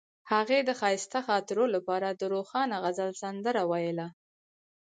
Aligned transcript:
هغې 0.31 0.59
د 0.63 0.69
ښایسته 0.79 1.19
خاطرو 1.27 1.65
لپاره 1.75 2.07
د 2.11 2.21
روښانه 2.33 2.75
غزل 2.83 3.11
سندره 3.21 3.61
ویله. 3.71 4.07